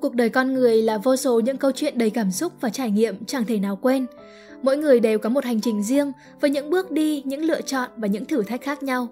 [0.00, 2.90] Cuộc đời con người là vô số những câu chuyện đầy cảm xúc và trải
[2.90, 4.06] nghiệm chẳng thể nào quên.
[4.62, 7.90] Mỗi người đều có một hành trình riêng với những bước đi, những lựa chọn
[7.96, 9.08] và những thử thách khác nhau.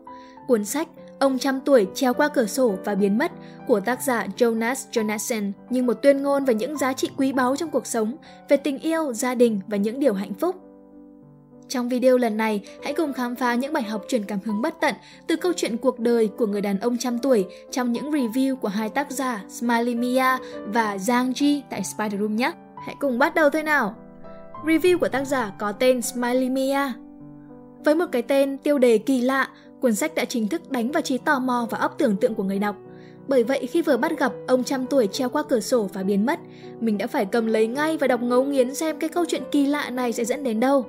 [0.46, 0.88] Cuốn sách
[1.18, 3.32] Ông trăm tuổi treo qua cửa sổ và biến mất
[3.66, 7.56] của tác giả Jonas Jonasson như một tuyên ngôn về những giá trị quý báu
[7.56, 8.16] trong cuộc sống,
[8.48, 10.67] về tình yêu, gia đình và những điều hạnh phúc.
[11.68, 14.74] Trong video lần này, hãy cùng khám phá những bài học truyền cảm hứng bất
[14.80, 14.94] tận
[15.26, 18.68] từ câu chuyện cuộc đời của người đàn ông trăm tuổi trong những review của
[18.68, 20.36] hai tác giả Smiley Mia
[20.66, 22.52] và Zhang Ji tại Spider Room nhé.
[22.86, 23.94] Hãy cùng bắt đầu thôi nào!
[24.64, 26.92] Review của tác giả có tên Smiley Mia.
[27.84, 29.48] Với một cái tên tiêu đề kỳ lạ,
[29.80, 32.42] cuốn sách đã chính thức đánh vào trí tò mò và óc tưởng tượng của
[32.42, 32.76] người đọc.
[33.28, 36.26] Bởi vậy khi vừa bắt gặp ông trăm tuổi treo qua cửa sổ và biến
[36.26, 36.40] mất,
[36.80, 39.66] mình đã phải cầm lấy ngay và đọc ngấu nghiến xem cái câu chuyện kỳ
[39.66, 40.86] lạ này sẽ dẫn đến đâu.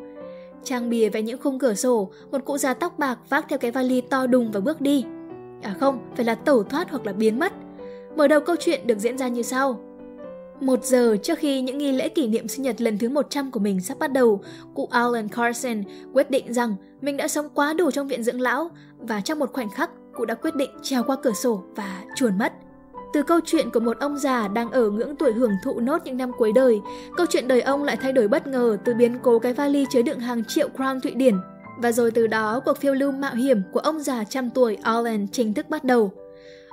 [0.64, 3.72] Trang bìa vẽ những khung cửa sổ, một cụ già tóc bạc vác theo cái
[3.72, 5.06] vali to đùng và bước đi.
[5.62, 7.54] À không, phải là tẩu thoát hoặc là biến mất.
[8.16, 9.80] Mở đầu câu chuyện được diễn ra như sau.
[10.62, 13.60] Một giờ trước khi những nghi lễ kỷ niệm sinh nhật lần thứ 100 của
[13.60, 14.42] mình sắp bắt đầu,
[14.76, 18.70] cụ Alan Carson quyết định rằng mình đã sống quá đủ trong viện dưỡng lão
[18.98, 22.38] và trong một khoảnh khắc, cụ đã quyết định trèo qua cửa sổ và chuồn
[22.38, 22.54] mất.
[23.14, 26.18] Từ câu chuyện của một ông già đang ở ngưỡng tuổi hưởng thụ nốt những
[26.18, 26.82] năm cuối đời,
[27.18, 30.02] câu chuyện đời ông lại thay đổi bất ngờ từ biến cố cái vali chứa
[30.02, 31.36] đựng hàng triệu crown Thụy Điển.
[31.82, 35.28] Và rồi từ đó, cuộc phiêu lưu mạo hiểm của ông già trăm tuổi Allen
[35.28, 36.12] chính thức bắt đầu.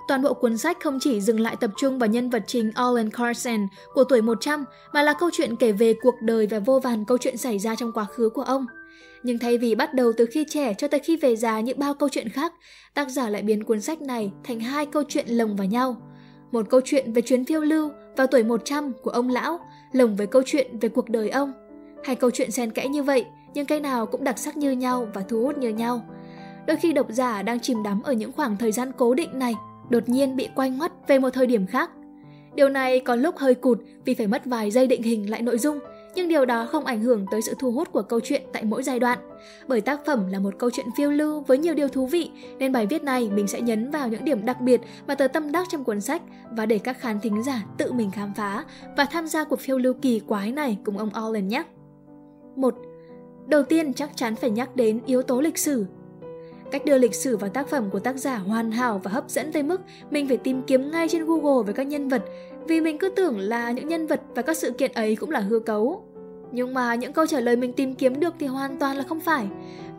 [0.09, 3.11] Toàn bộ cuốn sách không chỉ dừng lại tập trung vào nhân vật chính Allen
[3.11, 7.05] Carson của tuổi 100 mà là câu chuyện kể về cuộc đời và vô vàn
[7.05, 8.67] câu chuyện xảy ra trong quá khứ của ông.
[9.23, 11.95] Nhưng thay vì bắt đầu từ khi trẻ cho tới khi về già như bao
[11.95, 12.53] câu chuyện khác,
[12.95, 15.97] tác giả lại biến cuốn sách này thành hai câu chuyện lồng vào nhau.
[16.57, 19.61] Một câu chuyện về chuyến phiêu lưu vào tuổi 100 của ông lão,
[19.93, 21.53] lồng với câu chuyện về cuộc đời ông.
[22.05, 25.09] Hai câu chuyện xen kẽ như vậy, nhưng cái nào cũng đặc sắc như nhau
[25.15, 26.01] và thu hút như nhau.
[26.67, 29.55] Đôi khi độc giả đang chìm đắm ở những khoảng thời gian cố định này,
[29.91, 31.91] đột nhiên bị quay ngoắt về một thời điểm khác.
[32.55, 35.59] Điều này có lúc hơi cụt vì phải mất vài giây định hình lại nội
[35.59, 35.79] dung,
[36.17, 38.83] nhưng điều đó không ảnh hưởng tới sự thu hút của câu chuyện tại mỗi
[38.83, 39.19] giai đoạn.
[39.69, 42.73] Bởi tác phẩm là một câu chuyện phiêu lưu với nhiều điều thú vị, nên
[42.73, 45.67] bài viết này mình sẽ nhấn vào những điểm đặc biệt mà tớ tâm đắc
[45.71, 48.65] trong cuốn sách và để các khán thính giả tự mình khám phá
[48.97, 51.65] và tham gia cuộc phiêu lưu kỳ quái này cùng ông Allen nhé.
[52.57, 52.75] 1.
[53.47, 55.87] Đầu tiên chắc chắn phải nhắc đến yếu tố lịch sử.
[56.71, 59.53] Cách đưa lịch sử vào tác phẩm của tác giả hoàn hảo và hấp dẫn
[59.53, 62.23] tới mức mình phải tìm kiếm ngay trên Google về các nhân vật
[62.69, 65.41] vì mình cứ tưởng là những nhân vật và các sự kiện ấy cũng là
[65.41, 66.06] hư cấu.
[66.53, 69.21] Nhưng mà những câu trả lời mình tìm kiếm được thì hoàn toàn là không
[69.21, 69.47] phải.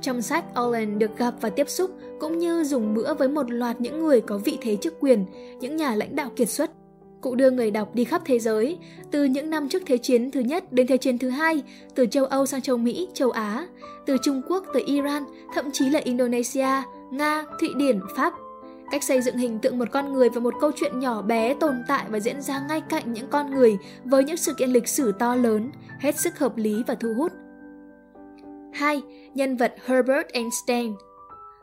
[0.01, 3.81] Trong sách, Olin được gặp và tiếp xúc cũng như dùng bữa với một loạt
[3.81, 5.25] những người có vị thế chức quyền,
[5.59, 6.71] những nhà lãnh đạo kiệt xuất.
[7.21, 8.77] Cụ đưa người đọc đi khắp thế giới,
[9.11, 11.63] từ những năm trước Thế chiến thứ nhất đến Thế chiến thứ hai,
[11.95, 13.67] từ châu Âu sang châu Mỹ, châu Á,
[14.05, 16.67] từ Trung Quốc tới Iran, thậm chí là Indonesia,
[17.11, 18.33] Nga, Thụy Điển, Pháp,
[18.91, 21.83] Cách xây dựng hình tượng một con người và một câu chuyện nhỏ bé tồn
[21.87, 25.11] tại và diễn ra ngay cạnh những con người với những sự kiện lịch sử
[25.19, 27.31] to lớn, hết sức hợp lý và thu hút.
[28.73, 29.01] 2.
[29.33, 30.93] Nhân vật Herbert Einstein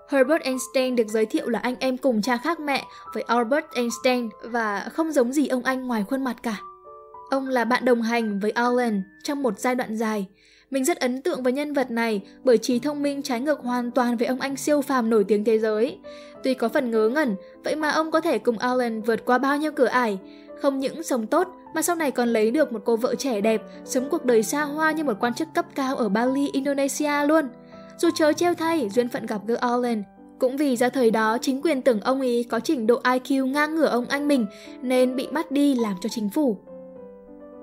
[0.08, 4.28] Herbert Einstein được giới thiệu là anh em cùng cha khác mẹ với Albert Einstein
[4.42, 6.56] và không giống gì ông anh ngoài khuôn mặt cả.
[7.30, 10.26] Ông là bạn đồng hành với Alan trong một giai đoạn dài,
[10.74, 13.90] mình rất ấn tượng với nhân vật này bởi trí thông minh trái ngược hoàn
[13.90, 15.98] toàn với ông anh siêu phàm nổi tiếng thế giới.
[16.42, 19.56] Tuy có phần ngớ ngẩn, vậy mà ông có thể cùng Alan vượt qua bao
[19.56, 20.18] nhiêu cửa ải.
[20.62, 23.62] Không những sống tốt mà sau này còn lấy được một cô vợ trẻ đẹp,
[23.84, 27.48] sống cuộc đời xa hoa như một quan chức cấp cao ở Bali, Indonesia luôn.
[27.98, 30.02] Dù chớ treo thay, duyên phận gặp gỡ Alan,
[30.38, 33.74] cũng vì ra thời đó chính quyền tưởng ông ấy có trình độ IQ ngang
[33.74, 34.46] ngửa ông anh mình
[34.82, 36.56] nên bị bắt đi làm cho chính phủ.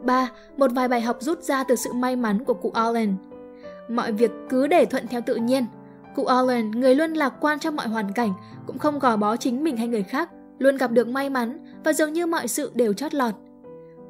[0.04, 0.30] 3.
[0.58, 3.16] Một vài bài học rút ra từ sự may mắn của cụ Allen.
[3.90, 5.66] Mọi việc cứ để thuận theo tự nhiên.
[6.16, 8.34] Cụ Allen, người luôn lạc quan trong mọi hoàn cảnh,
[8.68, 10.30] cũng không gò bó chính mình hay người khác,
[10.60, 13.34] luôn gặp được may mắn và dường như mọi sự đều chót lọt.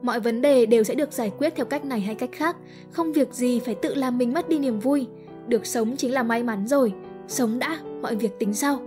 [0.01, 2.55] Mọi vấn đề đều sẽ được giải quyết theo cách này hay cách khác,
[2.91, 5.07] không việc gì phải tự làm mình mất đi niềm vui.
[5.47, 6.93] Được sống chính là may mắn rồi,
[7.27, 8.79] sống đã, mọi việc tính sau.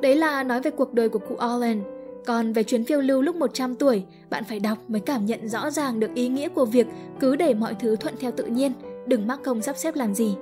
[0.00, 1.82] Đấy là nói về cuộc đời của cụ Allen.
[2.26, 5.70] Còn về chuyến phiêu lưu lúc 100 tuổi, bạn phải đọc mới cảm nhận rõ
[5.70, 6.86] ràng được ý nghĩa của việc
[7.20, 8.72] cứ để mọi thứ thuận theo tự nhiên,
[9.06, 10.36] đừng mắc công sắp xếp làm gì.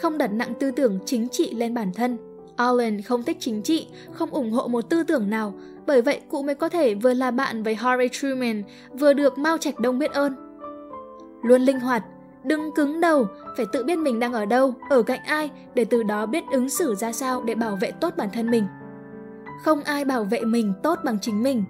[0.00, 2.18] Không đặt nặng tư tưởng chính trị lên bản thân.
[2.56, 5.54] Allen không thích chính trị, không ủng hộ một tư tưởng nào,
[5.86, 8.62] bởi vậy cụ mới có thể vừa là bạn với Harry Truman,
[8.92, 10.34] vừa được Mao Trạch Đông biết ơn.
[11.42, 12.04] Luôn linh hoạt,
[12.44, 13.26] đừng cứng đầu,
[13.56, 16.68] phải tự biết mình đang ở đâu, ở cạnh ai để từ đó biết ứng
[16.68, 18.64] xử ra sao để bảo vệ tốt bản thân mình.
[19.64, 21.64] Không ai bảo vệ mình tốt bằng chính mình.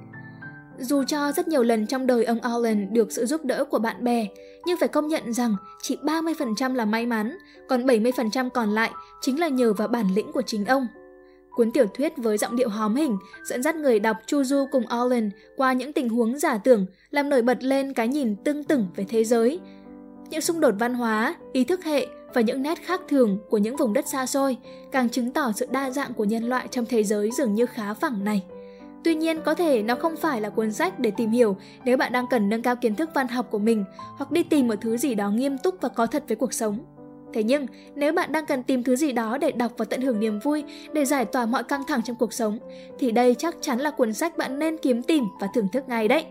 [0.79, 4.05] Dù cho rất nhiều lần trong đời ông Allen được sự giúp đỡ của bạn
[4.05, 4.26] bè,
[4.67, 7.38] nhưng phải công nhận rằng chỉ 30% là may mắn,
[7.69, 8.90] còn 70% còn lại
[9.20, 10.87] chính là nhờ vào bản lĩnh của chính ông.
[11.50, 14.87] Cuốn tiểu thuyết với giọng điệu hóm hình dẫn dắt người đọc chu du cùng
[14.87, 18.87] Allen qua những tình huống giả tưởng, làm nổi bật lên cái nhìn tương tửng
[18.96, 19.61] về thế giới.
[20.31, 23.77] Những xung đột văn hóa, ý thức hệ và những nét khác thường của những
[23.77, 24.57] vùng đất xa xôi
[24.93, 27.95] càng chứng tỏ sự đa dạng của nhân loại trong thế giới dường như khá
[27.95, 28.45] phẳng này.
[29.05, 32.13] Tuy nhiên, có thể nó không phải là cuốn sách để tìm hiểu nếu bạn
[32.13, 33.85] đang cần nâng cao kiến thức văn học của mình
[34.17, 36.79] hoặc đi tìm một thứ gì đó nghiêm túc và có thật với cuộc sống.
[37.33, 40.21] Thế nhưng, nếu bạn đang cần tìm thứ gì đó để đọc và tận hưởng
[40.21, 42.59] niềm vui, để giải tỏa mọi căng thẳng trong cuộc sống,
[42.99, 46.09] thì đây chắc chắn là cuốn sách bạn nên kiếm tìm và thưởng thức ngay
[46.09, 46.25] đấy.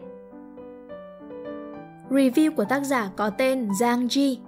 [2.09, 4.46] Review của tác giả có tên Giang Ji.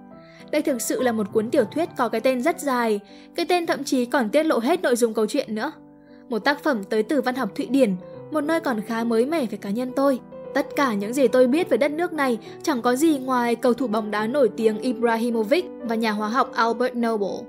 [0.52, 3.00] Đây thực sự là một cuốn tiểu thuyết có cái tên rất dài,
[3.36, 5.72] cái tên thậm chí còn tiết lộ hết nội dung câu chuyện nữa.
[6.30, 7.96] Một tác phẩm tới từ văn học Thụy Điển,
[8.32, 10.20] một nơi còn khá mới mẻ về cá nhân tôi.
[10.54, 13.74] Tất cả những gì tôi biết về đất nước này chẳng có gì ngoài cầu
[13.74, 17.48] thủ bóng đá nổi tiếng Ibrahimovic và nhà hóa học Albert Noble.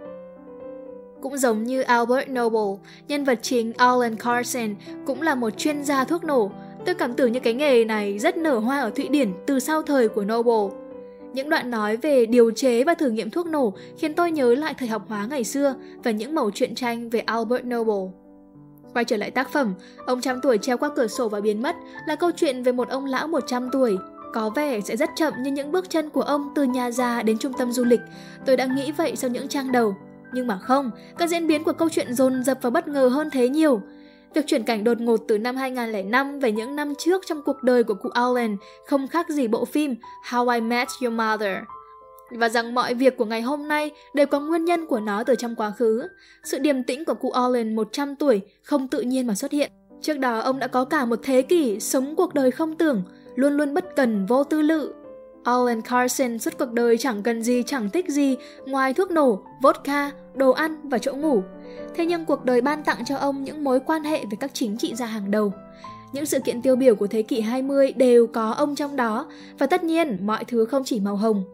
[1.20, 4.74] Cũng giống như Albert Noble, nhân vật chính Alan Carson
[5.06, 6.50] cũng là một chuyên gia thuốc nổ.
[6.86, 9.82] Tôi cảm tưởng như cái nghề này rất nở hoa ở Thụy Điển từ sau
[9.82, 10.79] thời của Noble.
[11.32, 14.74] Những đoạn nói về điều chế và thử nghiệm thuốc nổ khiến tôi nhớ lại
[14.78, 15.74] thời học hóa ngày xưa
[16.04, 18.18] và những mẩu truyện tranh về Albert Noble.
[18.94, 19.74] Quay trở lại tác phẩm,
[20.06, 22.88] ông trăm tuổi treo qua cửa sổ và biến mất là câu chuyện về một
[22.88, 23.98] ông lão 100 tuổi.
[24.32, 27.38] Có vẻ sẽ rất chậm như những bước chân của ông từ nhà già đến
[27.38, 28.00] trung tâm du lịch.
[28.46, 29.94] Tôi đã nghĩ vậy sau những trang đầu.
[30.32, 33.30] Nhưng mà không, các diễn biến của câu chuyện dồn dập và bất ngờ hơn
[33.30, 33.80] thế nhiều.
[34.34, 37.84] Việc chuyển cảnh đột ngột từ năm 2005 về những năm trước trong cuộc đời
[37.84, 38.56] của cụ Allen
[38.86, 39.94] không khác gì bộ phim
[40.30, 41.56] How I Met Your Mother
[42.30, 45.34] và rằng mọi việc của ngày hôm nay đều có nguyên nhân của nó từ
[45.34, 46.08] trong quá khứ.
[46.44, 49.70] Sự điềm tĩnh của cụ Allen 100 tuổi không tự nhiên mà xuất hiện.
[50.02, 53.02] Trước đó ông đã có cả một thế kỷ sống cuộc đời không tưởng,
[53.34, 54.92] luôn luôn bất cần vô tư lự.
[55.44, 60.10] Alan Carson suốt cuộc đời chẳng cần gì chẳng thích gì ngoài thuốc nổ, vodka,
[60.34, 61.42] đồ ăn và chỗ ngủ.
[61.94, 64.76] Thế nhưng cuộc đời ban tặng cho ông những mối quan hệ với các chính
[64.76, 65.52] trị gia hàng đầu.
[66.12, 69.26] Những sự kiện tiêu biểu của thế kỷ 20 đều có ông trong đó
[69.58, 71.44] và tất nhiên mọi thứ không chỉ màu hồng.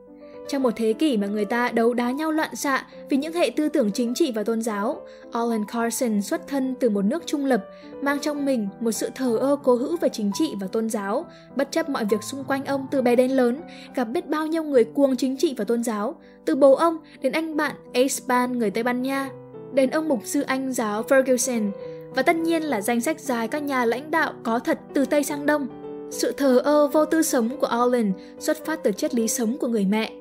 [0.49, 3.51] Trong một thế kỷ mà người ta đấu đá nhau loạn xạ vì những hệ
[3.57, 5.01] tư tưởng chính trị và tôn giáo,
[5.33, 7.65] Alan Carson xuất thân từ một nước trung lập,
[8.03, 11.27] mang trong mình một sự thờ ơ cố hữu về chính trị và tôn giáo,
[11.57, 13.61] bất chấp mọi việc xung quanh ông từ bé đến lớn,
[13.95, 17.33] gặp biết bao nhiêu người cuồng chính trị và tôn giáo, từ bố ông đến
[17.33, 19.31] anh bạn Espan người Tây Ban Nha,
[19.73, 21.71] đến ông mục sư Anh giáo Ferguson,
[22.15, 25.25] và tất nhiên là danh sách dài các nhà lãnh đạo có thật từ Tây
[25.25, 25.69] sang Đông.
[26.11, 29.69] Sự thờ ơ vô tư sống của Alan xuất phát từ triết lý sống của
[29.69, 30.13] người mẹ,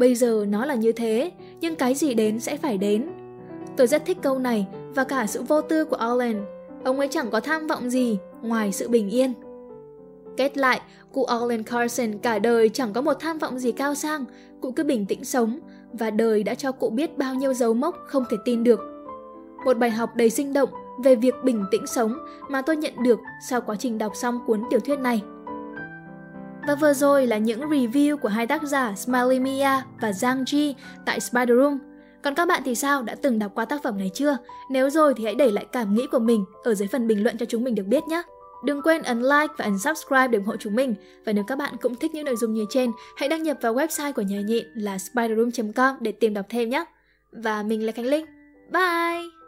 [0.00, 3.06] Bây giờ nó là như thế, nhưng cái gì đến sẽ phải đến.
[3.76, 6.44] Tôi rất thích câu này và cả sự vô tư của Alan.
[6.84, 9.32] Ông ấy chẳng có tham vọng gì ngoài sự bình yên.
[10.36, 10.80] Kết lại,
[11.12, 14.24] cụ Alan Carson cả đời chẳng có một tham vọng gì cao sang,
[14.60, 15.58] cụ cứ bình tĩnh sống
[15.92, 18.80] và đời đã cho cụ biết bao nhiêu dấu mốc không thể tin được.
[19.64, 20.70] Một bài học đầy sinh động
[21.04, 22.14] về việc bình tĩnh sống
[22.48, 25.22] mà tôi nhận được sau quá trình đọc xong cuốn tiểu thuyết này.
[26.66, 29.70] Và vừa rồi là những review của hai tác giả Smiley Mia
[30.00, 30.74] và Giang Ji
[31.06, 31.78] tại Spider Room.
[32.22, 33.02] Còn các bạn thì sao?
[33.02, 34.36] Đã từng đọc qua tác phẩm này chưa?
[34.70, 37.38] Nếu rồi thì hãy để lại cảm nghĩ của mình ở dưới phần bình luận
[37.38, 38.22] cho chúng mình được biết nhé.
[38.64, 40.94] Đừng quên ấn like và ấn subscribe để ủng hộ chúng mình.
[41.24, 43.74] Và nếu các bạn cũng thích những nội dung như trên, hãy đăng nhập vào
[43.74, 46.84] website của nhà nhịn là spiderroom.com để tìm đọc thêm nhé.
[47.32, 48.26] Và mình là Khánh Linh.
[48.72, 49.39] Bye!